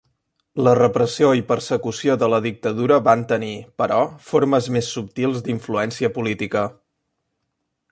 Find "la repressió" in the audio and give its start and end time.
0.67-1.27